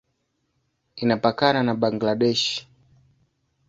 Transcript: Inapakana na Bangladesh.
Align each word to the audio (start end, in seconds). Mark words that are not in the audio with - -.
Inapakana 0.95 1.63
na 1.63 1.75
Bangladesh. 1.75 2.67